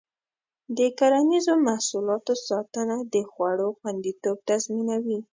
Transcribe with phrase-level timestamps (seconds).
[0.77, 5.19] د کرنیزو محصولاتو ساتنه د خوړو خوندیتوب تضمینوي.